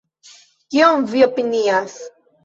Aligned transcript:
Kion 0.75 1.03
vi 1.11 1.21
opinias? 1.25 1.99